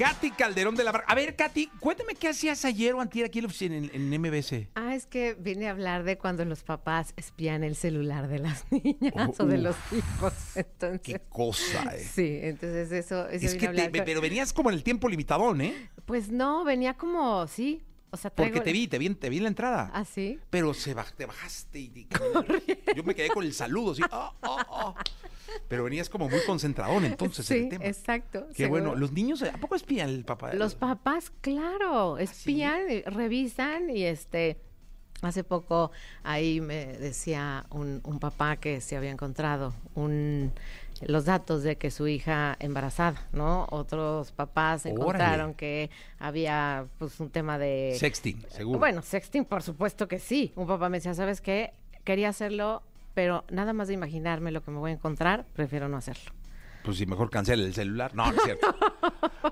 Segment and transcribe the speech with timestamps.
[0.00, 1.12] Katy Calderón de la Barca.
[1.12, 4.68] A ver, Katy, cuéntame qué hacías ayer o antier aquí en MBC.
[4.74, 8.64] Ah, es que vine a hablar de cuando los papás espían el celular de las
[8.72, 9.62] niñas o de Uf.
[9.62, 10.32] los hijos.
[10.54, 11.98] Entonces, Qué cosa, eh.
[12.02, 14.76] sí, entonces eso, eso Es vine que a hablar te- con- pero venías como en
[14.76, 15.90] el tiempo limitadón, ¿eh?
[16.06, 18.54] Pues no, venía como, sí, o sea, traigo...
[18.54, 19.90] Porque te vi, te vi, te vi en la entrada.
[19.94, 20.38] ¿Ah, sí?
[20.50, 22.08] Pero se baj- te bajaste y, y-
[22.96, 24.02] yo me quedé con el saludo, así.
[24.10, 24.94] "Ah, ah, ah".
[25.68, 27.84] Pero venías como muy concentradón entonces en sí, el tema.
[27.86, 28.46] exacto.
[28.48, 28.82] Qué seguro.
[28.84, 28.96] bueno.
[28.98, 30.52] Los niños, ¿a poco espían el papá?
[30.54, 34.60] Los papás, claro, espían, eh, revisan y este...
[35.22, 35.90] Hace poco
[36.22, 40.50] ahí me decía un, un papá que se había encontrado un,
[41.00, 43.66] los datos de que su hija embarazada, ¿no?
[43.70, 45.00] Otros papás Órale.
[45.00, 47.96] encontraron que había pues un tema de...
[47.98, 48.78] Sexting, seguro.
[48.78, 50.52] Bueno, sexting, por supuesto que sí.
[50.56, 51.72] Un papá me decía, ¿sabes qué?
[52.04, 52.82] Quería hacerlo,
[53.14, 56.32] pero nada más de imaginarme lo que me voy a encontrar, prefiero no hacerlo.
[56.84, 58.14] Pues sí, mejor cancela el celular.
[58.14, 58.74] No, no es cierto.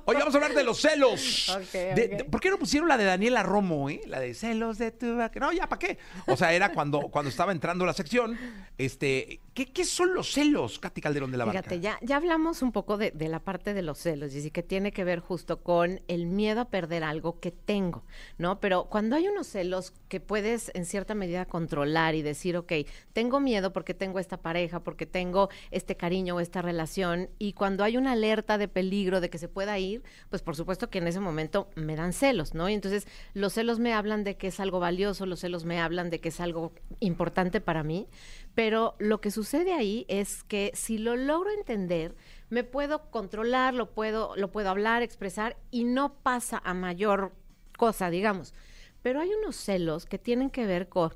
[0.06, 1.48] Oye, vamos a hablar de los celos.
[1.58, 1.96] Ok, De- ok.
[2.18, 4.00] de- ¿Por qué no pusieron la de Daniela Romo, eh?
[4.06, 5.38] La de celos de tu vaca.
[5.40, 5.98] No, ya, ¿para qué?
[6.26, 8.38] O sea, era cuando, cuando estaba entrando la sección.
[8.78, 11.62] Este, ¿qué, qué son los celos, Katy Calderón de la Barca?
[11.62, 14.62] Fíjate, ya, ya hablamos un poco de, de la parte de los celos, y que
[14.62, 18.04] tiene que ver justo con el miedo a perder algo que tengo,
[18.38, 18.60] ¿no?
[18.60, 22.72] Pero cuando hay unos celos que puedes en cierta medida controlar y decir, ok,
[23.12, 27.84] tengo miedo porque tengo esta pareja, porque tengo este cariño o esta relación, y cuando
[27.84, 31.08] hay una alerta de peligro de que se pueda ir, pues por supuesto que en
[31.08, 32.68] ese momento me dan celos, ¿no?
[32.68, 36.10] Y entonces los celos me hablan de que es algo valioso, los celos me hablan
[36.10, 38.08] de que es algo importante para mí,
[38.54, 42.14] pero lo que sucede ahí es que si lo logro entender,
[42.50, 47.32] me puedo controlar, lo puedo, lo puedo hablar, expresar y no pasa a mayor
[47.76, 48.54] cosa, digamos.
[49.02, 51.12] Pero hay unos celos que tienen que ver con,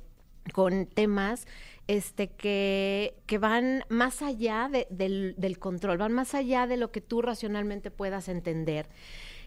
[0.52, 1.46] con temas
[1.88, 6.90] este, que, que van más allá de- del, del control, van más allá de lo
[6.90, 8.88] que tú racionalmente puedas entender.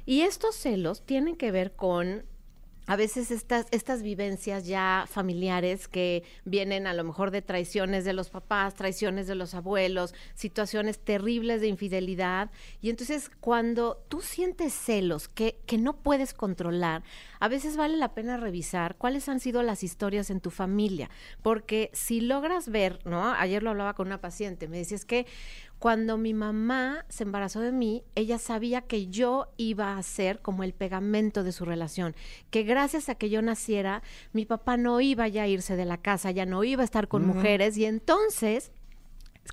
[0.05, 2.25] Y estos celos tienen que ver con
[2.87, 8.13] a veces estas, estas vivencias ya familiares que vienen a lo mejor de traiciones de
[8.13, 12.51] los papás, traiciones de los abuelos, situaciones terribles de infidelidad.
[12.81, 17.03] Y entonces cuando tú sientes celos que, que no puedes controlar,
[17.39, 21.09] a veces vale la pena revisar cuáles han sido las historias en tu familia.
[21.41, 23.33] Porque si logras ver, ¿no?
[23.33, 25.25] Ayer lo hablaba con una paciente, me decía, es que
[25.79, 30.63] cuando mi mamá se embarazó de mí, ella sabía que yo iba a ser como
[30.63, 32.15] el pegamento de su relación,
[32.49, 34.01] que gracias a que yo naciera,
[34.33, 37.07] mi papá no iba ya a irse de la casa, ya no iba a estar
[37.07, 37.77] con mujeres.
[37.77, 38.71] Y entonces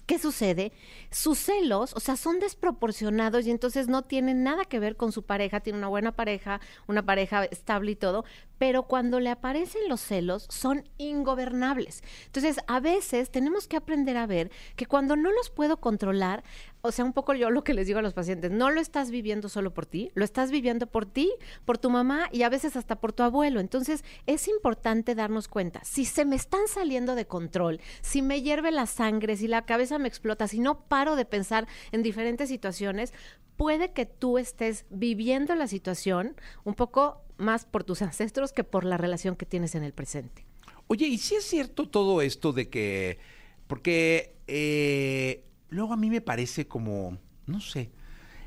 [0.06, 0.72] ¿Qué sucede?
[1.10, 5.22] Sus celos, o sea, son desproporcionados y entonces no tienen nada que ver con su
[5.22, 8.24] pareja, tiene una buena pareja, una pareja estable y todo,
[8.62, 12.04] pero cuando le aparecen los celos son ingobernables.
[12.26, 16.44] Entonces, a veces tenemos que aprender a ver que cuando no los puedo controlar,
[16.80, 19.10] o sea, un poco yo lo que les digo a los pacientes, no lo estás
[19.10, 21.32] viviendo solo por ti, lo estás viviendo por ti,
[21.64, 23.58] por tu mamá y a veces hasta por tu abuelo.
[23.58, 28.70] Entonces, es importante darnos cuenta, si se me están saliendo de control, si me hierve
[28.70, 33.12] la sangre, si la cabeza me explota, si no paro de pensar en diferentes situaciones,
[33.56, 38.84] puede que tú estés viviendo la situación un poco más por tus ancestros que por
[38.84, 40.46] la relación que tienes en el presente.
[40.86, 43.18] Oye, ¿y si es cierto todo esto de que...
[43.66, 47.90] Porque eh, luego a mí me parece como, no sé,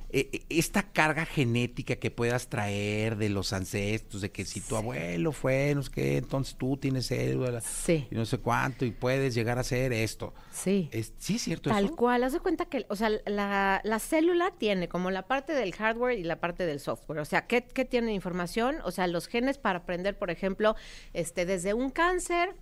[0.09, 5.73] esta carga genética que puedas traer de los ancestros, de que si tu abuelo fue,
[5.75, 8.07] no sé qué, entonces tú tienes célula Sí.
[8.09, 10.33] y no sé cuánto y puedes llegar a hacer esto.
[10.51, 10.89] Sí.
[10.91, 11.95] Es- ¿Sí es cierto Tal eso?
[11.95, 15.73] cual, haz de cuenta que, o sea, la, la célula tiene como la parte del
[15.73, 17.19] hardware y la parte del software.
[17.19, 18.77] O sea, ¿qué, qué tiene información?
[18.83, 20.75] O sea, los genes para aprender, por ejemplo,
[21.13, 22.55] este, desde un cáncer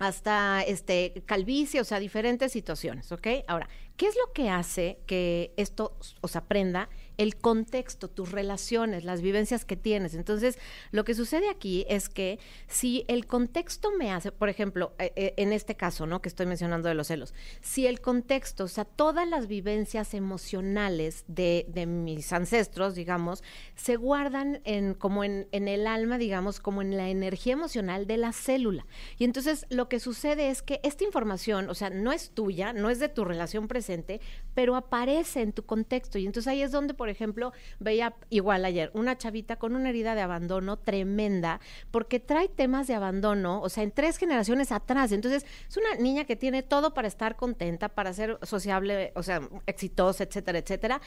[0.00, 3.26] hasta este calvicie, o sea, diferentes situaciones, ¿ok?
[3.48, 6.88] Ahora, ¿qué es lo que hace que esto os aprenda?
[7.18, 10.14] El contexto, tus relaciones, las vivencias que tienes.
[10.14, 10.56] Entonces,
[10.92, 12.38] lo que sucede aquí es que
[12.68, 16.22] si el contexto me hace, por ejemplo, eh, eh, en este caso, ¿no?
[16.22, 21.24] Que estoy mencionando de los celos, si el contexto, o sea, todas las vivencias emocionales
[21.26, 23.42] de, de mis ancestros, digamos,
[23.74, 28.16] se guardan en, como en, en el alma, digamos, como en la energía emocional de
[28.16, 28.86] la célula.
[29.18, 32.90] Y entonces lo que sucede es que esta información, o sea, no es tuya, no
[32.90, 33.87] es de tu relación presente,
[34.54, 36.18] pero aparece en tu contexto.
[36.18, 40.14] Y entonces ahí es donde, por ejemplo, veía igual ayer una chavita con una herida
[40.14, 45.12] de abandono tremenda, porque trae temas de abandono, o sea, en tres generaciones atrás.
[45.12, 49.40] Entonces, es una niña que tiene todo para estar contenta, para ser sociable, o sea,
[49.66, 51.00] exitosa, etcétera, etcétera.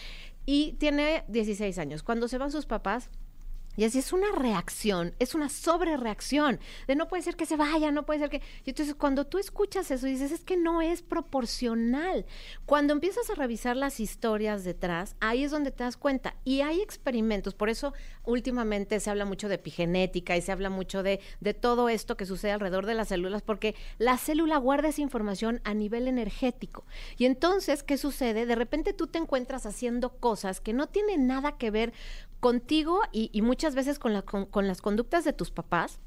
[0.46, 2.04] Y tiene 16 años.
[2.04, 3.10] Cuando se van sus papás,
[3.78, 7.92] Y así es una reacción, es una sobrereacción, de no puede ser que se vaya,
[7.92, 8.42] no puede ser que...
[8.66, 12.26] Y entonces cuando tú escuchas eso dices, es que no es proporcional.
[12.66, 16.36] Cuando empiezas a revisar las historias detrás, ahí es donde te das cuenta.
[16.44, 17.94] Y hay experimentos, por eso
[18.26, 22.26] últimamente se habla mucho de epigenética y se habla mucho de, de todo esto que
[22.26, 26.86] sucede alrededor de las células, porque la célula guarda esa información a nivel energético.
[27.18, 28.46] Y entonces, ¿qué sucede?
[28.46, 31.94] De repente tú te encuentras haciendo cosas que no tienen nada que ver
[32.42, 36.02] contigo y, y muchas veces con, la, con, con las conductas de tus papás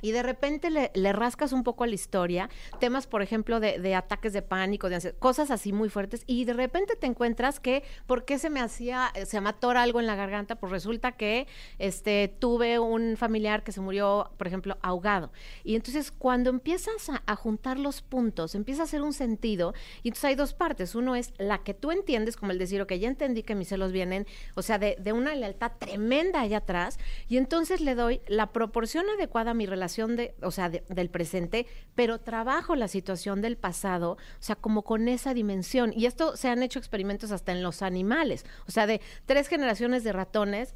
[0.00, 2.48] y de repente le, rascas un poco a la historia,
[2.80, 6.52] temas, por ejemplo, de, de ataques de pánico, de cosas así muy fuertes, y de
[6.52, 10.56] repente te encuentras que, ¿por qué se me hacía, se me algo en la garganta?
[10.56, 11.46] Pues resulta que
[11.78, 15.32] este, tuve un familiar que se murió, por ejemplo, ahogado.
[15.64, 20.08] Y entonces cuando empiezas a, a juntar los puntos, empieza a hacer un sentido, y
[20.08, 20.94] entonces hay dos partes.
[20.94, 23.90] Uno es la que tú entiendes, como el decir, ok, ya entendí que mis celos
[23.90, 26.98] vienen, o sea, de, de una lealtad tremenda allá atrás,
[27.28, 31.10] y entonces le doy la proporción adecuada a mi relación de, o sea, de, del
[31.10, 35.92] presente, pero trabajo la situación del pasado, o sea, como con esa dimensión.
[35.94, 40.04] Y esto se han hecho experimentos hasta en los animales, o sea, de tres generaciones
[40.04, 40.74] de ratones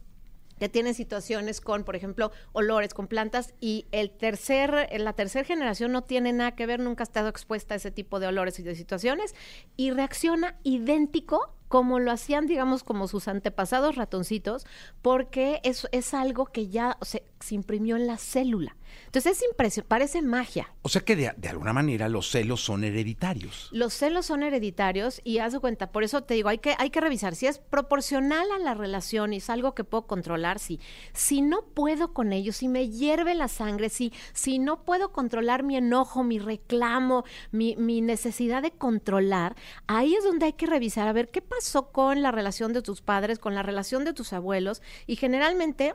[0.62, 5.90] que tienen situaciones con, por ejemplo, olores, con plantas, y el tercer, la tercera generación
[5.90, 8.62] no tiene nada que ver, nunca ha estado expuesta a ese tipo de olores y
[8.62, 9.34] de situaciones,
[9.76, 14.64] y reacciona idéntico como lo hacían, digamos, como sus antepasados ratoncitos,
[15.00, 18.76] porque eso es algo que ya se imprimió en la célula.
[19.06, 20.72] Entonces es impresionante, parece magia.
[20.82, 23.68] O sea que de, de, alguna manera los celos son hereditarios.
[23.72, 26.90] Los celos son hereditarios y haz de cuenta, por eso te digo, hay que, hay
[26.90, 30.80] que revisar si es proporcional a la relación y es algo que puedo controlar, si,
[31.12, 35.62] si no puedo con ellos, si me hierve la sangre, si, si no puedo controlar
[35.62, 39.56] mi enojo, mi reclamo, mi, mi necesidad de controlar,
[39.86, 43.02] ahí es donde hay que revisar a ver qué pasó con la relación de tus
[43.02, 45.94] padres, con la relación de tus abuelos y generalmente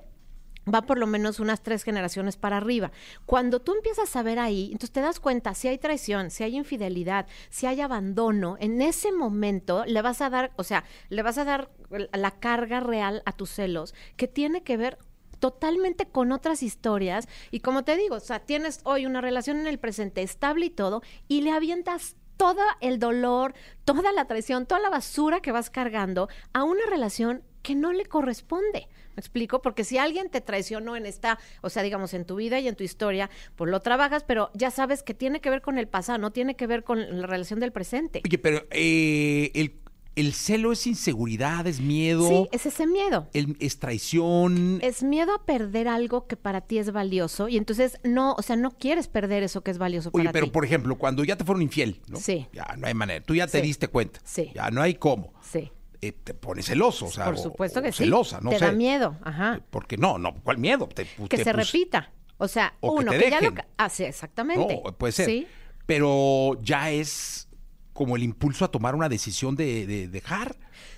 [0.74, 2.92] va por lo menos unas tres generaciones para arriba.
[3.26, 6.56] Cuando tú empiezas a ver ahí, entonces te das cuenta si hay traición, si hay
[6.56, 11.38] infidelidad, si hay abandono, en ese momento le vas a dar, o sea, le vas
[11.38, 11.72] a dar
[12.14, 14.98] la carga real a tus celos que tiene que ver
[15.40, 19.68] totalmente con otras historias y como te digo, o sea, tienes hoy una relación en
[19.68, 23.54] el presente estable y todo y le avientas todo el dolor,
[23.84, 28.06] toda la traición, toda la basura que vas cargando a una relación que no le
[28.06, 28.88] corresponde.
[29.16, 29.62] ¿Me explico?
[29.62, 32.76] Porque si alguien te traicionó en esta, o sea, digamos, en tu vida y en
[32.78, 36.18] tu historia, pues lo trabajas, pero ya sabes que tiene que ver con el pasado,
[36.18, 38.22] no tiene que ver con la relación del presente.
[38.26, 39.82] Oye, pero eh, el,
[40.16, 42.28] el, celo es inseguridad, es miedo.
[42.30, 43.28] Sí, es ese miedo.
[43.34, 44.80] El, es traición.
[44.82, 48.56] Es miedo a perder algo que para ti es valioso y entonces no, o sea,
[48.56, 50.52] no quieres perder eso que es valioso Oye, para pero ti.
[50.52, 52.18] por ejemplo, cuando ya te fueron infiel, ¿no?
[52.20, 52.48] Sí.
[52.54, 53.26] Ya no hay manera.
[53.26, 53.66] Tú ya te Sí.
[53.66, 54.22] diste cuenta.
[54.24, 54.52] Sí.
[54.56, 55.34] Ya no hay cómo.
[55.42, 55.72] Sí.
[56.02, 58.04] Eh, te pones celoso, o sea, Por o- supuesto o que sí.
[58.04, 58.66] celosa, no Te sé.
[58.66, 59.62] da miedo, ajá.
[59.72, 60.88] Porque no, no, ¿cuál miedo?
[60.88, 62.12] Te- Que te se pus- repita.
[62.38, 63.54] O sea, O que uno, te que, ya lo...
[63.56, 64.82] ca- Ah, exactamente.
[64.86, 65.26] No, puede ser.
[65.26, 65.48] Sí.
[65.88, 67.48] Pero ya es
[67.94, 70.56] como el impulso a tomar una decisión de, de dejar.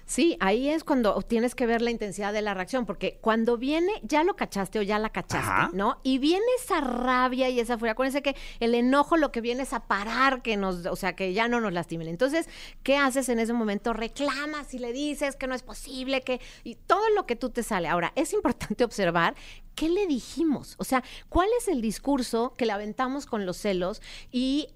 [0.09, 3.91] Sí, ahí es cuando tienes que ver la intensidad de la reacción, porque cuando viene,
[4.01, 5.69] ya lo cachaste o ya la cachaste, Ajá.
[5.71, 5.99] ¿no?
[6.01, 7.91] Y viene esa rabia y esa furia.
[7.91, 11.31] Acuérdense que el enojo lo que viene es a parar que nos, o sea, que
[11.33, 12.07] ya no nos lastimen.
[12.07, 12.49] Entonces,
[12.81, 13.93] ¿qué haces en ese momento?
[13.93, 16.41] Reclamas y le dices que no es posible, que.
[16.63, 17.87] y todo lo que tú te sale.
[17.87, 19.35] Ahora, es importante observar
[19.75, 20.73] qué le dijimos.
[20.79, 24.01] O sea, cuál es el discurso que le aventamos con los celos
[24.31, 24.69] y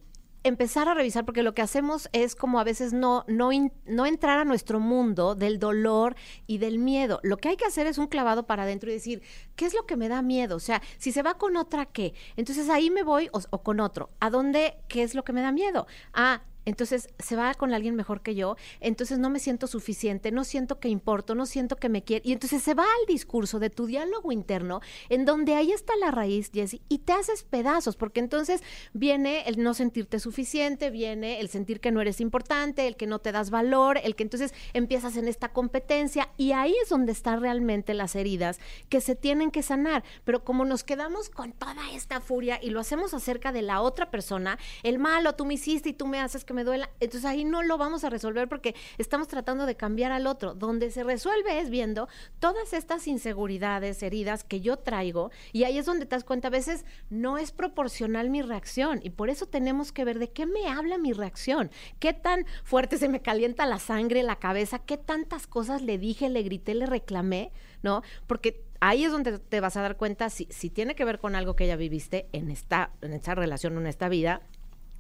[0.44, 3.50] empezar a revisar, porque lo que hacemos es como a veces no, no,
[3.86, 6.16] no entrar a nuestro mundo del dolor
[6.48, 7.20] y del miedo.
[7.24, 9.22] Lo que hay que hacer es un clavado para adentro y decir,
[9.56, 10.56] ¿qué es lo que me da miedo?
[10.56, 12.14] O sea, si se va con otra, ¿qué?
[12.36, 14.10] Entonces ahí me voy o, o con otro.
[14.20, 14.78] ¿A dónde?
[14.88, 15.88] ¿Qué es lo que me da miedo?
[16.14, 20.44] Ah, entonces se va con alguien mejor que yo, entonces no me siento suficiente, no
[20.44, 22.28] siento que importo, no siento que me quiere.
[22.28, 26.12] Y entonces se va al discurso de tu diálogo interno, en donde ahí está la
[26.12, 28.62] raíz, Jessy, y te haces pedazos, porque entonces
[28.94, 33.20] viene el no sentirte suficiente, viene el sentir que no eres importante, el que no
[33.20, 37.42] te das valor, el que entonces empiezas en esta competencia, y ahí es donde están
[37.42, 40.04] realmente las heridas que se tienen que sanar.
[40.24, 44.10] Pero como nos quedamos con toda esta furia y lo hacemos acerca de la otra
[44.12, 47.44] persona, el malo, tú me hiciste y tú me haces que me duela, entonces ahí
[47.44, 50.54] no lo vamos a resolver porque estamos tratando de cambiar al otro.
[50.54, 52.08] Donde se resuelve es viendo
[52.40, 56.52] todas estas inseguridades, heridas que yo traigo, y ahí es donde te das cuenta, a
[56.52, 60.68] veces no es proporcional mi reacción, y por eso tenemos que ver de qué me
[60.68, 65.48] habla mi reacción, qué tan fuerte se me calienta la sangre, la cabeza, qué tantas
[65.48, 68.02] cosas le dije, le grité, le reclamé, ¿no?
[68.28, 71.36] Porque ahí es donde te vas a dar cuenta si, si tiene que ver con
[71.36, 74.42] algo que ya viviste en esta, en esta relación, en esta vida,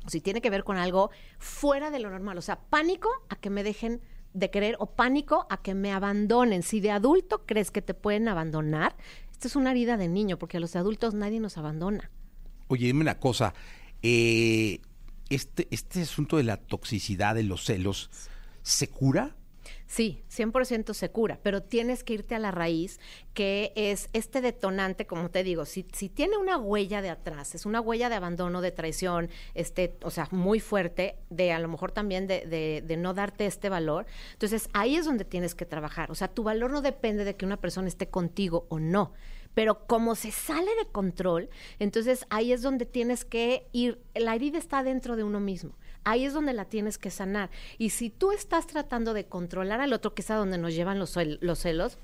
[0.08, 3.50] si tiene que ver con algo fuera de lo normal, o sea, pánico a que
[3.50, 4.02] me dejen
[4.34, 6.64] de querer o pánico a que me abandonen.
[6.64, 8.96] Si de adulto crees que te pueden abandonar,
[9.32, 12.10] esta es una herida de niño, porque a los adultos nadie nos abandona.
[12.68, 13.54] Oye, dime una cosa.
[14.02, 14.80] eh,
[15.30, 18.10] este, este asunto de la toxicidad, de los celos,
[18.62, 19.36] ¿se cura?
[19.86, 23.00] Sí, 100% se cura, pero tienes que irte a la raíz,
[23.34, 27.66] que es este detonante, como te digo, si, si tiene una huella de atrás, es
[27.66, 31.92] una huella de abandono, de traición, este, o sea, muy fuerte, de a lo mejor
[31.92, 36.12] también de, de, de no darte este valor, entonces ahí es donde tienes que trabajar.
[36.12, 39.14] O sea, tu valor no depende de que una persona esté contigo o no,
[39.54, 44.58] pero como se sale de control, entonces ahí es donde tienes que ir, la herida
[44.58, 45.76] está dentro de uno mismo.
[46.04, 47.50] Ahí es donde la tienes que sanar.
[47.78, 51.00] Y si tú estás tratando de controlar al otro, que es a donde nos llevan
[51.00, 51.98] los, cel- los celos,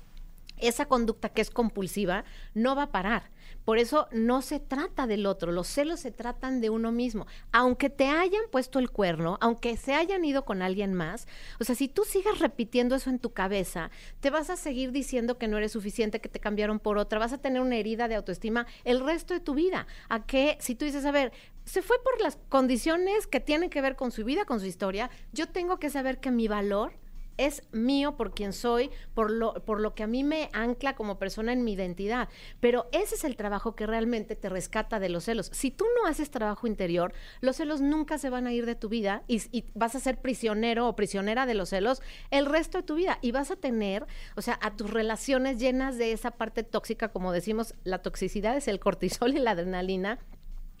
[0.58, 3.30] esa conducta que es compulsiva no va a parar.
[3.64, 7.26] Por eso no se trata del otro, los celos se tratan de uno mismo.
[7.52, 11.26] Aunque te hayan puesto el cuerno, aunque se hayan ido con alguien más,
[11.60, 13.90] o sea, si tú sigues repitiendo eso en tu cabeza,
[14.20, 17.32] te vas a seguir diciendo que no eres suficiente, que te cambiaron por otra, vas
[17.32, 19.86] a tener una herida de autoestima el resto de tu vida.
[20.08, 21.32] A que si tú dices, a ver,
[21.70, 25.08] se fue por las condiciones que tienen que ver con su vida, con su historia,
[25.32, 26.94] yo tengo que saber que mi valor
[27.36, 31.20] es mío por quien soy, por lo, por lo que a mí me ancla como
[31.20, 32.28] persona en mi identidad.
[32.58, 35.48] Pero ese es el trabajo que realmente te rescata de los celos.
[35.54, 38.88] Si tú no haces trabajo interior, los celos nunca se van a ir de tu
[38.88, 42.84] vida y, y vas a ser prisionero o prisionera de los celos el resto de
[42.84, 43.20] tu vida.
[43.22, 47.30] Y vas a tener, o sea, a tus relaciones llenas de esa parte tóxica, como
[47.30, 50.18] decimos, la toxicidad es el cortisol y la adrenalina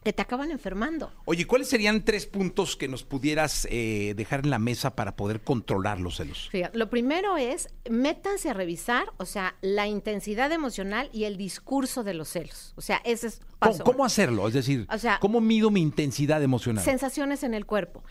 [0.02, 1.12] que te acaban enfermando.
[1.26, 5.42] Oye, ¿cuáles serían tres puntos que nos pudieras eh, dejar en la mesa para poder
[5.42, 6.48] controlar los celos?
[6.50, 12.02] Fíjate, lo primero es, métanse a revisar, o sea, la intensidad emocional y el discurso
[12.04, 12.72] de los celos.
[12.76, 14.04] O sea, ese es ¿Cómo, paso cómo uno.
[14.06, 14.48] hacerlo?
[14.48, 16.82] Es decir, O sea, ¿cómo mido mi intensidad emocional?
[16.84, 18.02] Sensaciones en el cuerpo.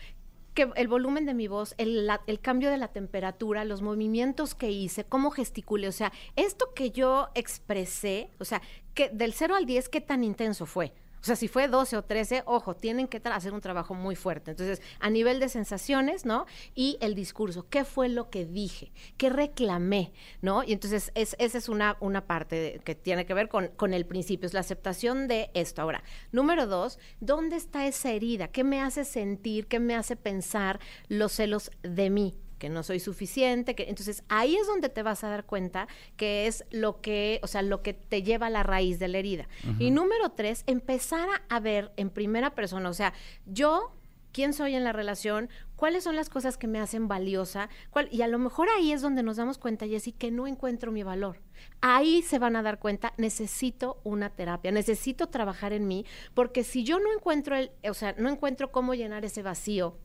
[0.54, 4.54] Que el volumen de mi voz, el, la- el cambio de la temperatura, los movimientos
[4.56, 8.60] que hice, cómo gesticulé, o sea, esto que yo expresé, o sea,
[8.94, 10.92] que del 0 al 10, ¿qué tan intenso fue?
[11.20, 14.52] O sea, si fue 12 o 13, ojo, tienen que hacer un trabajo muy fuerte.
[14.52, 16.46] Entonces, a nivel de sensaciones, ¿no?
[16.74, 18.92] Y el discurso, ¿qué fue lo que dije?
[19.16, 20.12] ¿Qué reclamé?
[20.40, 20.64] ¿No?
[20.64, 24.06] Y entonces, es, esa es una, una parte que tiene que ver con, con el
[24.06, 25.82] principio, es la aceptación de esto.
[25.82, 28.48] Ahora, número dos, ¿dónde está esa herida?
[28.48, 29.66] ¿Qué me hace sentir?
[29.66, 32.38] ¿Qué me hace pensar los celos de mí?
[32.60, 36.46] Que no soy suficiente, que entonces ahí es donde te vas a dar cuenta que
[36.46, 39.48] es lo que, o sea, lo que te lleva a la raíz de la herida.
[39.80, 43.14] Y número tres, empezar a, a ver en primera persona, o sea,
[43.46, 43.96] yo
[44.32, 48.22] quién soy en la relación, cuáles son las cosas que me hacen valiosa, cuál, y
[48.22, 51.40] a lo mejor ahí es donde nos damos cuenta, Jessy, que no encuentro mi valor.
[51.80, 56.84] Ahí se van a dar cuenta, necesito una terapia, necesito trabajar en mí, porque si
[56.84, 59.96] yo no encuentro el, o sea, no encuentro cómo llenar ese vacío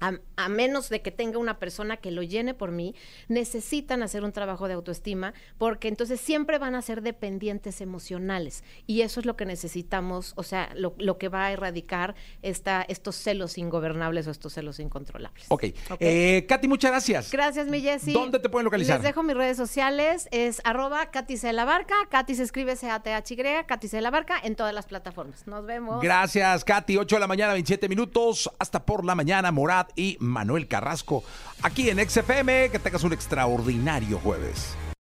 [0.00, 2.94] a, a menos de que tenga una persona que lo llene por mí,
[3.28, 9.02] necesitan hacer un trabajo de autoestima porque entonces siempre van a ser dependientes emocionales y
[9.02, 13.16] eso es lo que necesitamos, o sea, lo, lo que va a erradicar esta, estos
[13.16, 15.46] celos ingobernables o estos celos incontrolables.
[15.48, 15.64] Ok.
[15.98, 17.30] Eh, Katy, muchas gracias.
[17.30, 18.12] Gracias, mi Jessy.
[18.12, 18.96] ¿Dónde te pueden localizar?
[18.96, 21.52] Les dejo mis redes sociales, es arroba Katy C.
[21.52, 24.00] La Barca, Katy se escribe C-A-T-H-Y, Katy C.
[24.00, 25.46] La Barca, en todas las plataformas.
[25.46, 26.02] Nos vemos.
[26.02, 26.96] Gracias, Katy.
[26.96, 28.50] 8 de la mañana, 27 minutos.
[28.58, 31.24] Hasta por la mañana, Morad y Manuel Carrasco.
[31.62, 32.70] Aquí en XFM.
[32.70, 34.76] Que tengas un extraordinario jueves.